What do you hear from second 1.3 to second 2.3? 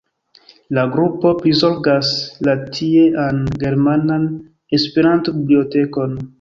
prizorgas